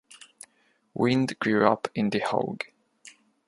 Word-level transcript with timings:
Wind 0.95 1.37
grew 1.37 1.67
up 1.67 1.87
in 1.93 2.09
The 2.09 2.17
Hague. 2.21 2.73